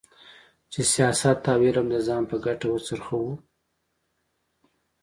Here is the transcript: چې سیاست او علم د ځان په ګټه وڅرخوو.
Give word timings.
چې 0.71 0.81
سیاست 0.93 1.39
او 1.53 1.61
علم 1.67 1.85
د 1.93 1.97
ځان 2.07 2.23
په 2.31 2.35
ګټه 2.45 2.67
وڅرخوو. 2.71 3.31